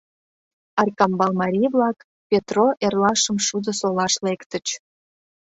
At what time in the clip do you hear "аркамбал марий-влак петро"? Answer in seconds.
0.81-2.65